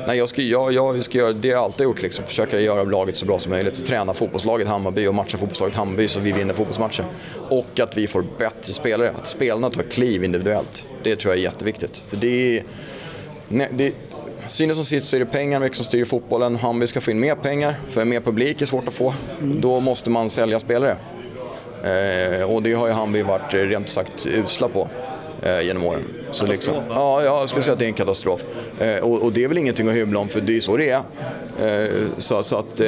Nej, 0.06 0.18
jag 0.18 0.28
ska, 0.28 0.42
jag, 0.42 0.72
jag 0.72 1.04
ska 1.04 1.18
göra 1.18 1.32
det 1.32 1.48
jag 1.48 1.58
alltid 1.58 1.84
gjort, 1.84 2.02
liksom. 2.02 2.24
försöka 2.24 2.60
göra 2.60 2.82
laget 2.82 3.16
så 3.16 3.26
bra 3.26 3.38
som 3.38 3.50
möjligt. 3.50 3.84
Träna 3.84 4.14
fotbollslaget 4.14 4.68
Hammarby 4.68 5.06
och 5.06 5.14
matcha 5.14 5.38
fotbollslaget 5.38 5.74
Hammarby 5.74 6.08
så 6.08 6.20
vi 6.20 6.32
vinner 6.32 6.54
fotbollsmatcher. 6.54 7.04
Och 7.50 7.80
att 7.80 7.96
vi 7.96 8.06
får 8.06 8.24
bättre 8.38 8.72
spelare, 8.72 9.10
att 9.10 9.26
spelarna 9.26 9.70
tar 9.70 9.82
kliv 9.82 10.24
individuellt. 10.24 10.86
Det 11.02 11.16
tror 11.16 11.34
jag 11.34 11.38
är 11.38 11.42
jätteviktigt. 11.42 12.02
För 12.08 12.16
det 12.16 12.58
är, 12.58 12.64
nej, 13.48 13.68
det, 13.72 13.92
Synes 14.48 14.76
som 14.76 14.84
sist 14.84 15.06
så 15.06 15.16
är 15.16 15.20
det 15.20 15.26
pengar 15.26 15.60
mycket 15.60 15.76
som 15.76 15.84
styr 15.84 16.04
fotbollen. 16.04 16.56
Hammarby 16.56 16.86
ska 16.86 17.00
få 17.00 17.10
in 17.10 17.20
mer 17.20 17.34
pengar, 17.34 17.74
för 17.88 18.04
mer 18.04 18.20
publik 18.20 18.62
är 18.62 18.66
svårt 18.66 18.88
att 18.88 18.94
få. 18.94 19.14
Mm. 19.40 19.60
Då 19.60 19.80
måste 19.80 20.10
man 20.10 20.30
sälja 20.30 20.60
spelare. 20.60 20.96
Eh, 21.84 22.50
och 22.50 22.62
det 22.62 22.72
har 22.72 22.86
ju 22.86 22.92
Hammarby 22.92 23.22
varit 23.22 23.54
rent 23.54 23.88
sagt 23.88 24.26
usla 24.26 24.68
på 24.68 24.88
eh, 25.42 25.60
genom 25.60 25.84
åren. 25.84 26.04
Så 26.30 26.46
liksom, 26.46 26.74
ja, 26.88 27.22
jag 27.22 27.48
skulle 27.48 27.62
säga 27.62 27.72
att 27.72 27.78
det 27.78 27.84
är 27.84 27.88
en 27.88 27.94
katastrof. 27.94 28.44
Eh, 28.80 28.96
och, 28.96 29.22
och, 29.22 29.32
det 29.32 29.44
är 29.44 29.48
väl 29.48 29.58
ingenting 29.58 29.88
att 29.88 29.94
hymla 29.94 30.18
om 30.18 30.28
för 30.28 30.40
det 30.40 30.56
är 30.56 30.60
så 30.60 30.76
det 30.76 30.90
är. 30.90 31.02
Eh, 31.62 32.06
så, 32.18 32.42
så 32.42 32.56
att, 32.56 32.80
eh, 32.80 32.86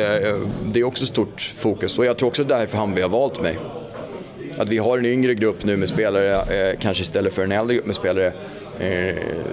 det 0.72 0.80
är 0.80 0.84
också 0.84 1.06
stort 1.06 1.52
fokus 1.56 1.98
och 1.98 2.04
jag 2.04 2.18
tror 2.18 2.28
också 2.28 2.44
därför 2.44 2.78
Hammarby 2.78 3.02
har 3.02 3.08
valt 3.08 3.42
mig. 3.42 3.58
Att 4.58 4.68
vi 4.68 4.78
har 4.78 4.98
en 4.98 5.06
yngre 5.06 5.34
grupp 5.34 5.64
nu 5.64 5.76
med 5.76 5.88
spelare, 5.88 6.34
eh, 6.34 6.78
kanske 6.80 7.02
istället 7.02 7.32
för 7.32 7.44
en 7.44 7.52
äldre 7.52 7.74
grupp 7.74 7.86
med 7.86 7.94
spelare 7.94 8.26
eh, 8.26 8.32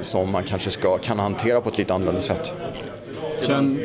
som 0.02 0.32
man 0.32 0.44
kanske 0.44 0.70
ska, 0.70 0.98
kan 0.98 1.20
hantera 1.20 1.62
på 1.62 1.70
ett 1.70 1.78
lite 1.78 1.94
annorlunda 1.94 2.22
sätt. 2.22 2.56
Känn, 3.42 3.80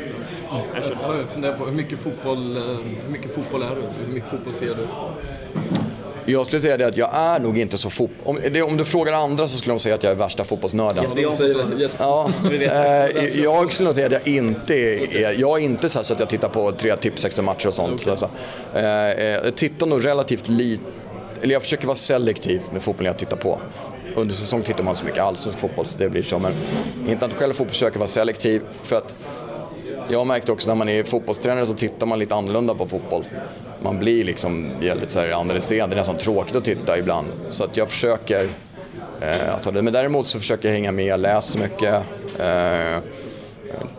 jag 1.03 1.29
funderar 1.29 1.57
på 1.57 1.65
hur 1.65 1.73
mycket, 1.73 1.99
fotboll, 1.99 2.57
eh, 2.57 2.63
hur 2.63 3.11
mycket 3.13 3.35
fotboll 3.35 3.63
är 3.63 3.75
du? 3.75 3.83
Hur 4.07 4.15
mycket 4.15 4.31
fotboll 4.31 4.55
ser 4.55 4.67
du? 4.67 4.87
Jag 6.25 6.47
skulle 6.47 6.61
säga 6.61 6.77
det 6.77 6.87
att 6.87 6.97
jag 6.97 7.11
är 7.15 7.41
nog 7.41 7.59
inte 7.59 7.79
så 7.79 7.91
fot... 7.91 8.11
Om, 8.25 8.41
om, 8.67 8.77
du 8.77 8.85
frågar 8.85 9.13
andra 9.13 9.49
så 9.49 9.59
skulle 9.59 9.73
de 9.75 9.81
säga 9.81 9.95
att 9.95 10.03
jag 10.03 10.13
är 10.13 10.17
värsta 10.17 10.45
fotbollsnörden. 10.45 11.05
Ja, 11.99 12.31
eh, 12.51 13.43
jag 13.43 13.73
skulle 13.73 13.87
nog 13.87 13.95
säga 13.95 14.07
att 14.07 14.13
jag 14.13 14.29
inte 14.29 14.75
är... 14.75 15.41
Jag 15.41 15.61
är 15.61 15.65
inte 15.65 15.89
så 15.89 16.01
att 16.01 16.21
jag 16.21 16.29
tittar 16.29 16.49
på 16.49 16.73
tre 16.73 16.97
tips 16.97 17.41
matcher 17.41 17.69
och 17.69 17.75
sånt. 17.75 18.07
Okay. 18.07 18.29
Eh, 18.75 19.25
jag 19.45 19.55
tittar 19.55 19.87
nog 19.87 20.07
relativt 20.07 20.49
lite... 20.49 20.83
Eller 21.43 21.53
jag 21.53 21.63
försöker 21.63 21.87
vara 21.87 21.97
selektiv 21.97 22.61
med 22.73 22.83
fotbollen 22.83 23.07
jag 23.07 23.19
tittar 23.19 23.37
på. 23.37 23.61
Under 24.17 24.35
säsong 24.35 24.63
tittar 24.63 24.85
man 24.85 24.97
så 24.97 25.05
mycket 25.05 25.23
allsvensk 25.23 25.59
fotboll 25.59 25.87
så 25.87 25.99
det 25.99 26.11
blir 26.11 26.23
så. 26.23 26.39
Men 26.39 26.53
internationell 27.09 27.53
fotboll 27.53 27.69
försöker 27.73 27.99
vara 27.99 28.09
selektiv 28.09 28.63
för 28.83 28.97
att 28.97 29.15
jag 30.09 30.27
märkte 30.27 30.53
också 30.53 30.69
när 30.69 30.75
man 30.75 30.89
är 30.89 31.05
fotbollstränare 31.05 31.67
så 31.67 31.75
tittar 31.75 32.07
man 32.07 32.19
lite 32.19 32.35
annorlunda 32.35 32.75
på 32.75 32.87
fotboll. 32.87 33.25
Man 33.83 33.99
blir 33.99 34.25
liksom 34.25 34.71
väldigt 34.81 35.11
så 35.11 35.21
här 35.21 35.33
analyserad, 35.33 35.91
det 35.91 35.95
är 35.95 35.97
nästan 35.97 36.17
tråkigt 36.17 36.55
att 36.55 36.65
titta 36.65 36.99
ibland. 36.99 37.27
Så 37.49 37.65
att 37.65 37.77
jag 37.77 37.89
försöker 37.89 38.49
eh, 39.21 39.55
att 39.55 39.63
ta 39.63 39.71
det. 39.71 39.83
Men 39.83 39.93
däremot 39.93 40.27
så 40.27 40.39
försöker 40.39 40.69
jag 40.69 40.75
hänga 40.75 40.93
med, 40.93 41.21
läsa 41.21 41.59
mycket, 41.59 41.95
eh, 42.39 42.99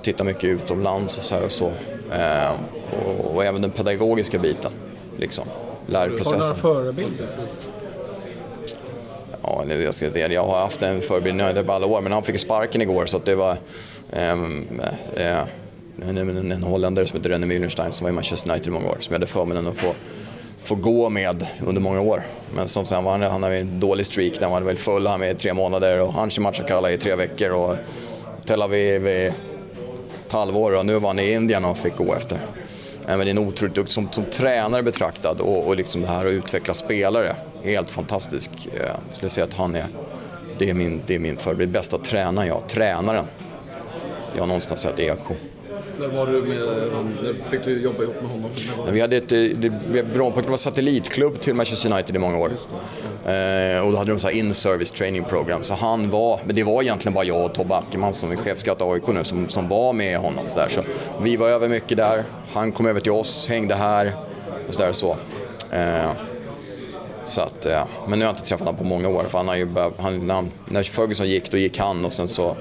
titta 0.01 0.23
mycket 0.23 0.43
utomlands 0.43 1.17
och 1.17 1.23
så. 1.23 1.35
Här 1.35 1.43
och, 1.43 1.51
så. 1.51 1.71
Eh, 2.11 2.51
och, 3.05 3.35
och, 3.35 3.45
även 3.45 3.61
den 3.61 3.71
pedagogiska 3.71 4.39
biten, 4.39 4.71
liksom. 5.17 5.45
lärprocessen. 5.87 6.33
Har 6.33 6.41
du 6.41 6.47
några 6.47 6.83
förebilder? 6.83 7.27
Ja, 9.43 9.65
jag, 9.65 9.93
ska, 9.93 10.17
jag 10.17 10.43
har 10.43 10.59
haft 10.59 10.81
en 10.81 11.01
förebild 11.01 11.41
i 11.41 11.43
alla 11.67 11.85
år, 11.85 12.01
men 12.01 12.11
han 12.11 12.23
fick 12.23 12.39
sparken 12.39 12.81
igår 12.81 13.05
så 13.05 13.17
att 13.17 13.25
det 13.25 13.35
var... 13.35 13.57
Um, 14.11 14.81
uh, 15.17 15.43
en, 16.01 16.51
en 16.51 16.63
holländare 16.63 17.05
som 17.05 17.19
heter 17.19 17.29
René 17.29 17.45
Mühlenstein 17.45 17.91
som 17.91 18.05
var 18.05 18.09
i 18.09 18.13
Manchester 18.13 18.51
United 18.51 18.67
i 18.67 18.71
många 18.71 18.89
år, 18.89 18.97
som 18.99 19.13
jag 19.13 19.19
hade 19.19 19.27
förmånen 19.27 19.67
att 19.67 19.77
få, 19.77 19.93
få 20.61 20.75
gå 20.75 21.09
med 21.09 21.47
under 21.65 21.81
många 21.81 22.01
år. 22.01 22.23
Men 22.55 22.67
som 22.67 22.85
sen 22.85 23.03
var 23.03 23.11
han, 23.11 23.21
han 23.21 23.43
hade 23.43 23.57
en 23.57 23.79
dålig 23.79 24.05
streak 24.05 24.33
när 24.33 24.41
han 24.41 24.51
var 24.51 24.61
väl 24.61 24.77
full 24.77 25.07
han 25.07 25.19
med 25.19 25.39
tre 25.39 25.53
månader 25.53 26.01
och 26.01 26.13
Hanshi 26.13 26.41
Machakala 26.41 26.91
i 26.91 26.97
tre 26.97 27.15
veckor 27.15 27.49
och 27.49 27.75
Tel 28.45 28.61
Aviv 28.61 29.07
i 29.07 29.25
ett 30.27 30.31
halvår 30.31 30.77
och 30.77 30.85
nu 30.85 30.99
var 30.99 31.07
han 31.07 31.19
i 31.19 31.31
Indien 31.31 31.65
och 31.65 31.77
fick 31.77 31.95
gå 31.95 32.15
efter. 32.15 32.39
Men 33.05 33.19
det 33.19 33.25
är 33.25 33.29
en 33.29 33.37
otroligt 33.37 33.75
duktig, 33.75 33.93
som, 33.93 34.11
som 34.11 34.25
tränare 34.25 34.83
betraktad 34.83 35.39
och, 35.39 35.67
och 35.67 35.75
liksom 35.75 36.01
det 36.01 36.07
här 36.07 36.25
att 36.25 36.31
utveckla 36.31 36.73
spelare, 36.73 37.35
helt 37.63 37.89
fantastisk. 37.89 38.51
Jag 38.73 38.99
skulle 39.11 39.29
säga 39.29 39.45
att 39.45 39.53
han 39.53 39.75
är, 39.75 39.85
det 40.59 40.69
är 40.69 40.73
min, 40.73 41.01
det 41.05 41.15
är 41.15 41.19
min 41.19 41.37
förebild, 41.37 41.71
bästa 41.71 41.97
tränaren 41.97 42.47
jag, 42.47 42.67
tränaren. 42.67 43.25
Jag 44.33 44.41
har 44.41 44.47
någonstans 44.47 44.81
sett 44.81 44.99
EK. 44.99 45.19
När 45.99 46.07
var 46.07 46.27
du 46.27 46.41
med 46.41 46.59
När 47.23 47.49
fick 47.49 47.63
du 47.63 47.81
jobba 47.81 48.03
ihop 48.03 48.15
med 48.21 48.31
honom? 48.31 48.51
Vi 48.91 49.01
hade 49.01 49.17
ett, 49.17 49.29
det, 49.29 49.69
Brommapojkarna 50.13 50.49
var 50.49 50.57
satellitklubb 50.57 51.39
till 51.39 51.53
Manchester 51.53 51.93
United 51.93 52.15
i 52.15 52.19
många 52.19 52.37
år. 52.37 52.51
Eh, 53.25 53.85
och 53.85 53.91
då 53.91 53.97
hade 53.97 54.11
de 54.11 54.19
så 54.19 54.29
in-service 54.29 54.91
training 54.91 55.23
program. 55.23 55.63
Så 55.63 55.73
han 55.73 56.09
var, 56.09 56.39
men 56.45 56.55
det 56.55 56.63
var 56.63 56.81
egentligen 56.81 57.13
bara 57.13 57.25
jag 57.25 57.45
och 57.45 57.53
Tobbe 57.53 57.75
Ackerman 57.75 58.13
som 58.13 58.31
är 58.31 58.35
chefscout 58.35 58.81
AIK 58.81 59.07
nu 59.07 59.23
som, 59.23 59.49
som 59.49 59.67
var 59.67 59.93
med 59.93 60.17
honom. 60.17 60.45
Så, 60.47 60.59
där. 60.59 60.69
så 60.69 60.81
vi 61.21 61.35
var 61.35 61.49
över 61.49 61.69
mycket 61.69 61.97
där. 61.97 62.23
Han 62.53 62.71
kom 62.71 62.85
över 62.85 62.99
till 62.99 63.11
oss, 63.11 63.47
hängde 63.49 63.75
här 63.75 64.11
och 64.67 64.73
så. 64.73 64.83
Där, 64.83 64.91
så. 64.91 65.17
Eh, 65.71 66.11
så 67.25 67.41
att, 67.41 67.65
ja. 67.65 67.87
Men 68.07 68.19
nu 68.19 68.25
har 68.25 68.29
jag 68.29 68.33
inte 68.33 68.47
träffat 68.47 68.67
honom 68.67 68.77
på 68.77 68.83
många 68.83 69.09
år. 69.09 69.23
För 69.23 69.37
han 69.37 69.47
har 69.47 69.55
ju 69.55 69.65
börjat, 69.65 69.93
han, 69.99 70.51
när 70.65 70.83
Ferguson 70.83 71.27
gick, 71.27 71.51
då 71.51 71.57
gick 71.57 71.79
han 71.79 72.05
och 72.05 72.13
sen 72.13 72.27
så 72.27 72.55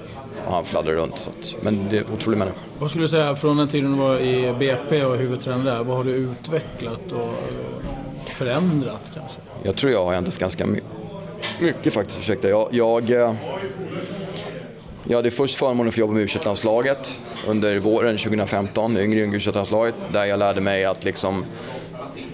och 0.47 0.52
han 0.52 0.64
fladdrar 0.64 0.92
runt. 0.92 1.19
Så 1.19 1.31
att, 1.31 1.54
men 1.61 1.88
det 1.90 1.97
är 1.97 2.00
en 2.00 2.12
otrolig 2.14 2.38
människa. 2.38 2.59
Vad 2.78 2.90
skulle 2.90 3.04
du 3.04 3.09
säga 3.09 3.37
från 3.37 3.57
den 3.57 3.69
tiden 3.69 3.92
du 3.92 3.99
var 3.99 4.19
i 4.19 4.54
BP 4.59 5.04
och 5.04 5.16
huvudtränare 5.16 5.76
där? 5.76 5.85
Vad 5.85 5.97
har 5.97 6.04
du 6.04 6.11
utvecklat 6.11 7.12
och 7.12 7.35
förändrat 8.26 9.02
kanske? 9.14 9.38
Jag 9.62 9.76
tror 9.76 9.92
jag 9.92 10.04
har 10.04 10.14
ändrats 10.14 10.38
ganska 10.38 10.66
mycket, 10.66 10.88
mycket 11.61 11.95
faktiskt. 11.95 12.19
Ursäkta. 12.19 12.49
Jag, 12.49 12.69
jag, 12.71 13.11
eh, 13.11 13.35
jag 15.04 15.16
hade 15.16 15.31
först 15.31 15.57
förmånen 15.57 15.88
att 15.88 15.95
få 15.95 16.00
jobba 16.00 16.12
med 16.12 16.23
u 16.23 16.28
landslaget 16.45 17.23
under 17.47 17.78
våren 17.78 18.16
2015, 18.16 18.97
yngre 18.97 19.21
u 19.21 19.40
landslaget 19.54 19.95
där 20.12 20.25
jag 20.25 20.38
lärde 20.38 20.61
mig 20.61 20.85
att 20.85 21.04
liksom 21.04 21.45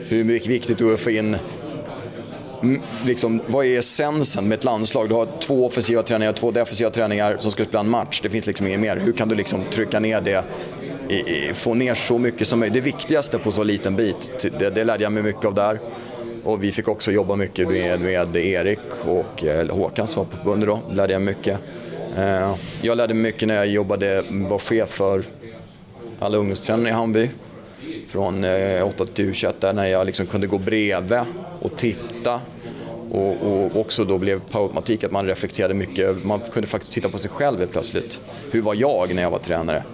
hur 0.08 0.24
mycket 0.24 0.48
viktigt 0.48 0.78
det 0.78 0.84
är 0.84 0.94
att 0.94 1.00
få 1.00 1.10
in 1.10 1.36
liksom, 3.06 3.40
vad 3.46 3.66
är 3.66 3.78
essensen 3.78 4.48
med 4.48 4.58
ett 4.58 4.64
landslag? 4.64 5.08
Du 5.08 5.14
har 5.14 5.28
två 5.40 5.66
offensiva 5.66 6.02
träningar 6.02 6.30
och 6.30 6.36
två 6.36 6.50
defensiva 6.50 6.90
träningar 6.90 7.36
som 7.38 7.50
ska 7.50 7.64
spela 7.64 7.80
en 7.80 7.88
match. 7.88 8.20
Det 8.22 8.28
finns 8.28 8.46
liksom 8.46 8.66
inget 8.66 8.80
mer. 8.80 8.96
Hur 8.96 9.12
kan 9.12 9.28
du 9.28 9.34
liksom 9.34 9.64
trycka 9.70 10.00
ner 10.00 10.20
det? 10.20 10.44
I, 11.08 11.14
i, 11.14 11.50
få 11.54 11.74
ner 11.74 11.94
så 11.94 12.18
mycket 12.18 12.48
som 12.48 12.60
möjligt. 12.60 12.74
Det 12.74 12.80
viktigaste 12.80 13.38
på 13.38 13.52
så 13.52 13.64
liten 13.64 13.96
bit. 13.96 14.46
Det, 14.58 14.70
det 14.70 14.84
lärde 14.84 15.02
jag 15.02 15.12
mig 15.12 15.22
mycket 15.22 15.44
av 15.44 15.54
där. 15.54 15.80
Och 16.44 16.64
vi 16.64 16.72
fick 16.72 16.88
också 16.88 17.10
jobba 17.10 17.36
mycket 17.36 17.68
med, 17.68 18.00
med 18.00 18.36
Erik 18.36 18.78
och 19.06 19.44
eh, 19.44 19.68
Håkan 19.68 20.08
som 20.08 20.24
var 20.24 20.30
på 20.30 20.36
förbundet 20.36 20.68
då. 20.68 20.80
lärde 20.94 21.12
jag 21.12 21.22
mycket. 21.22 21.58
Eh, 22.16 22.54
jag 22.82 22.96
lärde 22.96 23.14
mig 23.14 23.22
mycket 23.22 23.48
när 23.48 23.54
jag 23.54 23.66
jobbade, 23.66 24.24
var 24.30 24.58
chef 24.58 24.88
för 24.88 25.24
alla 26.18 26.38
ungdomstränare 26.38 26.88
i 26.88 26.92
Hammarby 26.92 27.30
från 28.08 28.44
eh, 28.44 28.86
8 28.86 29.04
till 29.04 29.34
21 29.34 29.60
där 29.60 29.72
när 29.72 29.86
jag 29.86 30.06
liksom 30.06 30.26
kunde 30.26 30.46
gå 30.46 30.58
bredvid 30.58 31.20
och 31.60 31.76
titta. 31.76 32.40
Och, 33.10 33.36
och 33.42 33.76
också 33.80 34.04
då 34.04 34.18
blev 34.18 34.40
per 34.40 34.62
automatik 34.62 35.04
att 35.04 35.10
man 35.10 35.26
reflekterade 35.26 35.74
mycket, 35.74 36.24
man 36.24 36.40
kunde 36.40 36.68
faktiskt 36.68 36.92
titta 36.92 37.08
på 37.08 37.18
sig 37.18 37.30
själv 37.30 37.66
plötsligt. 37.66 38.20
Hur 38.50 38.62
var 38.62 38.74
jag 38.74 39.14
när 39.14 39.22
jag 39.22 39.30
var 39.30 39.38
tränare? 39.38 39.84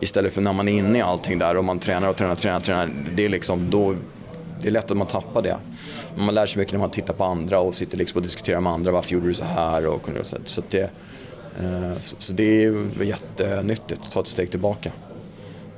Istället 0.00 0.32
för 0.32 0.40
när 0.40 0.52
man 0.52 0.68
är 0.68 0.72
inne 0.72 0.98
i 0.98 1.02
allting 1.02 1.38
där 1.38 1.56
och 1.56 1.64
man 1.64 1.78
tränar 1.78 2.08
och 2.08 2.16
tränar, 2.16 2.34
tränar, 2.34 2.60
tränar. 2.60 2.88
Det 3.14 3.24
är 3.24 3.28
liksom 3.28 3.70
då, 3.70 3.94
det 4.60 4.68
är 4.68 4.72
lätt 4.72 4.90
att 4.90 4.96
man 4.96 5.06
tappar 5.06 5.42
det. 5.42 5.56
Man 6.16 6.34
lär 6.34 6.46
sig 6.46 6.58
mycket 6.58 6.72
när 6.72 6.80
man 6.80 6.90
tittar 6.90 7.14
på 7.14 7.24
andra 7.24 7.60
och 7.60 7.74
sitter 7.74 7.98
liksom 7.98 8.18
och 8.18 8.22
diskuterar 8.22 8.60
med 8.60 8.72
andra. 8.72 8.92
Varför 8.92 9.14
gjorde 9.14 9.26
du 9.26 9.34
så 9.34 9.44
här? 9.44 9.86
Och, 9.86 10.08
så, 10.44 10.62
det, 10.68 10.90
eh, 11.60 11.98
så 11.98 12.32
det 12.32 12.64
är 12.64 13.02
jättenyttigt 13.02 14.00
att 14.04 14.10
ta 14.10 14.20
ett 14.20 14.26
steg 14.26 14.50
tillbaka. 14.50 14.92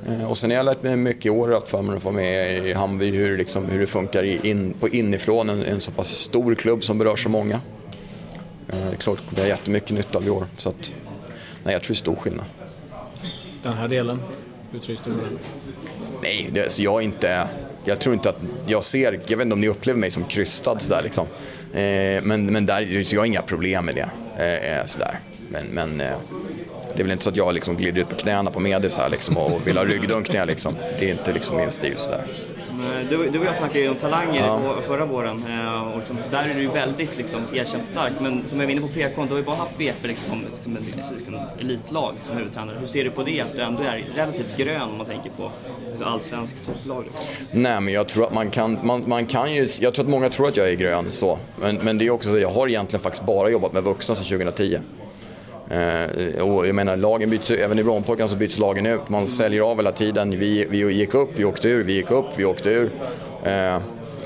Eh, 0.09 0.31
och 0.31 0.39
sen 0.39 0.51
har 0.51 0.57
jag 0.57 0.65
lärt 0.65 0.83
mig 0.83 0.97
mycket 0.97 1.27
i 1.27 1.31
år, 1.31 1.49
haft 1.49 1.69
förmånen 1.69 1.97
att 1.97 2.05
vara 2.05 2.15
med 2.15 2.67
i 2.67 2.73
Hammarby, 2.73 3.11
hur, 3.11 3.39
liksom, 3.39 3.67
hur 3.67 3.81
det 3.81 3.87
funkar 3.87 4.47
in, 4.47 4.75
på 4.81 4.89
inifrån 4.89 5.49
en, 5.49 5.63
en 5.63 5.81
så 5.81 5.91
pass 5.91 6.09
stor 6.09 6.55
klubb 6.55 6.85
som 6.85 6.99
berör 6.99 7.17
så 7.17 7.29
många. 7.29 7.61
Eh, 8.69 8.79
det 8.87 8.93
är 8.93 8.97
klart 8.97 9.19
det 9.19 9.29
kommer 9.29 9.41
jag 9.41 9.49
jättemycket 9.49 9.91
nytta 9.91 10.19
av 10.19 10.27
i 10.27 10.31
år. 10.31 10.47
Så 10.57 10.69
att, 10.69 10.93
nej, 11.65 11.73
jag 11.73 11.83
tror 11.83 11.89
det 11.89 11.93
är 11.93 11.95
stor 11.95 12.17
skillnad. 12.17 12.45
Den 13.63 13.73
här 13.73 13.89
delen, 13.89 14.21
hur 14.71 14.79
trivs 14.79 15.01
du 15.05 15.11
med 15.11 15.25
den? 15.25 15.39
Nej, 16.23 16.51
det, 16.53 16.63
alltså 16.63 16.83
jag 16.83 17.01
är 17.01 17.05
inte... 17.05 17.49
Jag 17.87 17.99
tror 17.99 18.15
inte 18.15 18.29
att 18.29 18.41
jag 18.67 18.83
ser... 18.83 19.21
Jag 19.27 19.37
vet 19.37 19.45
inte 19.45 19.55
om 19.55 19.61
ni 19.61 19.69
upplever 19.69 20.01
mig 20.01 20.11
som 20.11 20.25
krystad 20.25 20.79
sådär 20.79 21.03
liksom. 21.03 21.27
Eh, 21.73 22.23
men, 22.23 22.47
men 22.47 22.67
där, 22.67 23.03
så 23.03 23.15
jag 23.15 23.21
har 23.21 23.27
inga 23.27 23.43
problem 23.43 23.85
med 23.85 23.95
det. 23.95 24.11
Eh, 24.37 24.79
eh 24.79 24.85
sådär. 24.85 25.21
Men, 25.51 25.67
men 25.67 26.01
eh, 26.01 26.17
det 26.97 27.03
är 27.03 27.05
väl 27.05 27.13
inte 27.13 27.25
så 27.25 27.31
att 27.31 27.37
jag 27.37 27.55
liksom 27.55 27.77
glider 27.77 28.03
ut 28.03 28.09
på 28.09 28.15
knäna 28.15 28.51
på 28.51 28.61
Medis 28.61 28.97
här 28.97 29.11
liksom 29.11 29.37
och 29.37 29.67
vill 29.67 29.77
ha 29.77 29.85
ryggdunkningar 29.85 30.47
liksom. 30.47 30.77
Det 30.99 31.09
är 31.09 31.13
inte 31.13 31.33
liksom 31.33 31.57
min 31.57 31.71
stil 31.71 31.97
sådär. 31.97 32.27
Du, 33.11 33.31
du 33.31 33.39
och 33.39 33.45
jag 33.45 33.57
snackade 33.57 33.81
ju 33.81 33.89
om 33.89 33.97
talanger 33.97 34.47
ja. 34.47 34.77
förra 34.87 35.05
våren 35.05 35.45
eh, 35.49 35.89
och 35.89 35.99
liksom, 35.99 36.19
där 36.31 36.49
är 36.49 36.55
du 36.55 36.61
ju 36.61 36.69
väldigt 36.69 37.17
liksom, 37.17 37.43
erkänt 37.53 37.87
stark. 37.87 38.13
Men 38.21 38.49
som 38.49 38.61
jag 38.61 38.67
var 38.67 38.73
inne 38.73 38.81
på 38.81 38.89
PK, 38.89 39.25
du 39.25 39.31
har 39.31 39.39
ju 39.39 39.45
bara 39.45 39.57
haft 39.57 39.79
BP 39.79 40.09
liksom, 40.09 40.45
som 40.63 40.77
ett 40.77 40.83
liksom, 41.17 41.41
elitlag 41.61 42.15
som 42.27 42.37
huvudtränare. 42.37 42.77
Hur 42.81 42.87
ser 42.87 43.05
du 43.05 43.11
på 43.11 43.23
det, 43.23 43.41
att 43.41 43.53
du 43.57 43.63
ändå 43.63 43.83
är 43.83 44.05
relativt 44.15 44.57
grön 44.57 44.83
om 44.83 44.97
man 44.99 45.07
tänker 45.07 45.31
på 45.31 45.51
alltså, 45.91 46.05
allsvenskt 46.05 46.57
topplag? 46.67 47.05
Nej, 47.53 47.81
men 47.81 47.95
jag 47.95 48.09
tror 48.09 48.25
att 48.25 48.35
man 48.35 48.51
kan, 48.51 48.79
man, 48.83 49.05
man 49.07 49.27
kan 49.27 49.55
ju, 49.55 49.67
jag 49.81 49.95
tror 49.95 50.05
att 50.05 50.11
många 50.11 50.29
tror 50.29 50.49
att 50.49 50.57
jag 50.57 50.71
är 50.71 50.75
grön 50.75 51.07
så. 51.11 51.39
Men, 51.61 51.77
men 51.77 51.99
det 51.99 52.07
är 52.07 52.11
också 52.11 52.31
så, 52.31 52.39
jag 52.39 52.51
har 52.51 52.69
egentligen 52.69 53.03
faktiskt 53.03 53.27
bara 53.27 53.51
jobbat 53.51 53.73
med 53.73 53.83
vuxna 53.83 54.15
sedan 54.15 54.39
2010. 54.39 54.79
Eh, 55.71 56.43
och 56.43 56.67
jag 56.67 56.75
menar, 56.75 56.97
lagen 56.97 57.31
byts, 57.31 57.51
även 57.51 57.79
i 57.79 57.85
Brommapojkarna 57.85 58.29
så 58.29 58.37
byts 58.37 58.59
lagen 58.59 58.87
ut. 58.87 59.09
Man 59.09 59.27
säljer 59.27 59.63
av 59.63 59.77
hela 59.77 59.93
tiden. 59.93 60.31
Vi, 60.31 60.67
vi 60.71 60.93
gick 60.93 61.15
upp, 61.15 61.31
vi 61.35 61.45
åkte 61.45 61.69
ur, 61.69 61.85
vi 61.85 61.93
gick 61.93 62.11
upp, 62.11 62.27
vi 62.37 62.45
åkte 62.45 62.71
ur. 62.71 62.91
Eh, 63.45 63.79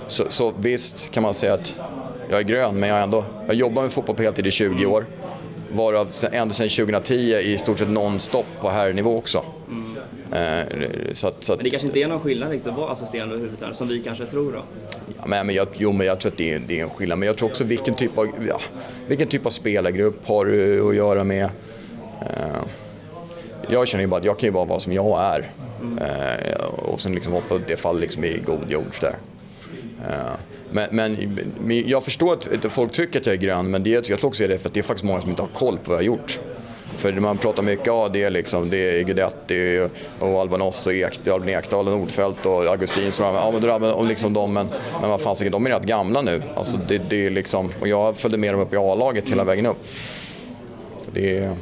så, 0.07 0.25
så, 0.29 0.53
visst 0.59 1.11
kan 1.11 1.23
man 1.23 1.35
säga 1.35 1.55
att 1.55 1.77
jag 2.31 2.39
är 2.39 2.45
grön, 2.45 2.81
men 2.81 2.89
jag, 2.89 3.03
ändå, 3.03 3.25
jag 3.47 3.55
jobbar 3.55 3.83
med 3.83 3.93
fotboll 3.93 4.17
på 4.17 4.23
heltid 4.23 4.47
i 4.47 4.51
20 4.51 4.87
år. 4.87 5.07
Varav 5.73 6.09
ända 6.33 6.55
sedan 6.55 6.69
2010 6.69 7.15
i 7.15 7.59
stort 7.59 7.79
sett 7.79 7.91
nonstop 7.91 8.47
på 8.61 8.69
herrnivå 8.69 9.17
också. 9.17 9.45
Mm. 9.69 9.97
Eh, 10.33 11.13
så 11.13 11.29
att, 11.29 11.45
så 11.45 11.53
att, 11.53 11.59
men 11.59 11.65
det 11.65 11.71
kanske 11.71 11.87
inte 11.87 12.01
är 12.01 12.09
någon 12.09 12.21
skillnad 12.21 12.51
riktigt 12.51 12.73
att 12.73 12.79
vara 12.79 12.93
assisterande 12.93 13.37
huvudtränare 13.37 13.77
som 13.77 13.89
vi 13.89 14.03
kanske 14.03 14.27
tror 14.27 14.53
då? 14.53 14.65
Ja, 15.19 15.27
men, 15.27 15.47
men 15.47 15.55
jag, 15.55 15.69
jo, 15.79 15.93
men 15.93 16.07
jag 16.07 16.21
tror 16.21 16.33
att 16.33 16.39
det 16.39 16.53
är, 16.53 16.59
det 16.59 16.81
är 16.81 16.85
en 16.85 16.91
skillnad. 16.91 17.19
Men 17.19 17.27
jag 17.27 17.37
tror 17.37 17.49
också 17.49 17.65
vilken 17.65 17.95
typ 17.95 18.19
av, 18.19 18.27
ja, 18.49 18.61
vilken 19.09 19.29
typ 19.29 19.47
av 19.47 19.51
spelargrupp 19.51 20.27
har 20.27 20.45
du 20.45 20.89
att 20.89 20.97
göra 20.97 21.25
med? 21.25 21.45
Eh, 22.23 22.63
jag 23.71 23.89
känner 23.89 24.05
ju 24.05 24.09
bara 24.09 24.21
att 24.21 24.25
jag 24.25 24.39
kan 24.39 24.47
ju 24.47 24.53
bara 24.53 24.65
vara 24.65 24.81
som 24.81 24.93
jag 24.93 25.21
är. 25.21 25.51
Eh, 26.01 26.65
och 26.65 27.01
sen 27.01 27.15
liksom 27.15 27.33
hoppa 27.33 27.59
det 27.67 27.77
faller 27.77 28.01
liksom 28.01 28.25
i 28.25 28.43
god 28.47 28.71
jord 28.71 28.95
där. 29.01 29.17
Eh, 30.09 30.37
men, 30.71 31.17
men, 31.61 31.89
jag 31.89 32.05
förstår 32.05 32.35
att 32.35 32.73
folk 32.73 32.93
tycker 32.93 33.21
att 33.21 33.27
jag 33.27 33.35
är 33.35 33.39
grön, 33.39 33.71
men 33.71 33.83
det, 33.83 33.91
jag 33.91 34.05
tror 34.05 34.27
också 34.27 34.47
det 34.47 34.55
är 34.55 34.59
för 34.59 34.69
att 34.69 34.75
det 34.75 34.81
är 34.81 34.85
faktiskt 34.85 35.05
många 35.05 35.21
som 35.21 35.31
inte 35.31 35.43
har 35.43 35.49
koll 35.49 35.79
på 35.79 35.91
vad 35.91 35.93
jag 35.93 36.11
har 36.11 36.19
gjort. 36.19 36.41
För 36.99 37.13
man 37.13 37.39
pratar 37.39 37.63
mycket, 37.63 37.87
ja 37.87 38.09
det 38.13 38.23
är 38.23 38.31
liksom, 38.31 38.71
det 38.71 39.01
är 39.01 39.03
Guidetti 39.03 39.89
och 40.21 40.41
Albanos 40.41 40.87
och 40.87 40.93
Ek, 40.93 41.29
Albin 41.29 41.49
Ekdal 41.49 41.89
och 41.89 41.99
Nordfeldt 41.99 42.47
och 42.47 42.65
Augustin 42.65 43.13
som 43.13 43.25
ja 43.25 43.51
men 43.53 43.61
drabbar 43.61 43.93
om 43.93 44.09
liksom 44.09 44.33
dem, 44.33 44.53
men, 44.53 44.69
men 45.01 45.11
vad 45.11 45.21
fan, 45.21 45.37
de 45.51 45.67
är 45.67 45.71
rätt 45.71 45.83
gamla 45.83 46.23
nu. 46.23 46.43
Alltså 46.57 46.79
det, 46.89 46.99
det 47.11 47.27
är 47.27 47.31
liksom, 47.31 47.73
och 47.81 47.89
jag 47.89 48.17
följde 48.17 48.39
med 48.39 48.55
dem 48.55 48.61
upp 48.61 48.73
i 48.73 48.77
A-laget 48.77 49.31
hela 49.31 49.45
vägen 49.45 49.67
upp. 49.67 49.77
Det 51.13 51.39
är, 51.39 51.57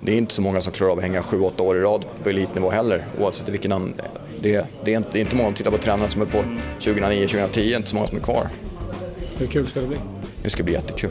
det 0.00 0.12
är 0.12 0.16
inte 0.16 0.34
så 0.34 0.42
många 0.42 0.60
som 0.60 0.72
klarar 0.72 0.92
av 0.92 0.98
att 0.98 1.04
hänga 1.04 1.20
7-8 1.20 1.60
år 1.60 1.76
i 1.76 1.80
rad 1.80 2.04
på 2.22 2.28
elitnivå 2.28 2.70
heller, 2.70 3.06
oavsett 3.20 3.48
vilken 3.48 3.94
det, 4.40 4.66
det, 4.84 4.92
är 4.92 4.96
inte, 4.96 5.08
det 5.12 5.18
är 5.18 5.20
inte 5.20 5.36
många 5.36 5.48
som 5.48 5.54
tittar 5.54 5.70
på 5.70 5.78
tränare 5.78 6.08
som 6.08 6.22
är 6.22 6.26
på 6.26 6.38
2009-2010, 6.78 7.48
det 7.54 7.72
är 7.72 7.76
inte 7.76 7.88
så 7.88 7.96
många 7.96 8.08
som 8.08 8.18
är 8.18 8.22
kvar. 8.22 8.48
Hur 9.38 9.46
kul 9.46 9.66
ska 9.66 9.80
det 9.80 9.86
bli? 9.86 9.98
Det 10.42 10.50
ska 10.50 10.62
bli 10.62 10.72
jättekul. 10.72 11.10